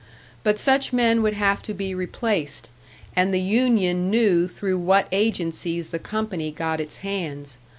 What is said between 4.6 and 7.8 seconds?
what agencies the company got its hands.